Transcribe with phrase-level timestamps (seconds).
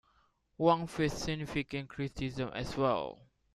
[0.57, 3.19] Huang faced significant criticism as well.